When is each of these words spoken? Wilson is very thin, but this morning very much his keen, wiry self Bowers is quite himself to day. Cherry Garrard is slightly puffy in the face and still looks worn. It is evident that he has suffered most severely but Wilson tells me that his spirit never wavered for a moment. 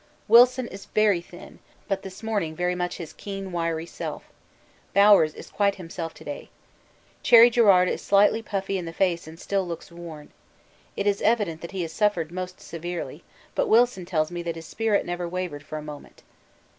Wilson 0.27 0.67
is 0.69 0.85
very 0.85 1.21
thin, 1.21 1.59
but 1.87 2.01
this 2.01 2.23
morning 2.23 2.55
very 2.55 2.73
much 2.73 2.97
his 2.97 3.13
keen, 3.13 3.51
wiry 3.51 3.85
self 3.85 4.23
Bowers 4.95 5.35
is 5.35 5.51
quite 5.51 5.75
himself 5.75 6.11
to 6.15 6.23
day. 6.23 6.49
Cherry 7.21 7.51
Garrard 7.51 7.87
is 7.87 8.01
slightly 8.01 8.41
puffy 8.41 8.79
in 8.79 8.85
the 8.85 8.93
face 8.93 9.27
and 9.27 9.39
still 9.39 9.63
looks 9.67 9.91
worn. 9.91 10.31
It 10.97 11.05
is 11.05 11.21
evident 11.21 11.61
that 11.61 11.69
he 11.69 11.83
has 11.83 11.93
suffered 11.93 12.31
most 12.31 12.59
severely 12.59 13.23
but 13.53 13.69
Wilson 13.69 14.07
tells 14.07 14.31
me 14.31 14.41
that 14.41 14.55
his 14.55 14.65
spirit 14.65 15.05
never 15.05 15.29
wavered 15.29 15.61
for 15.61 15.77
a 15.77 15.83
moment. 15.83 16.23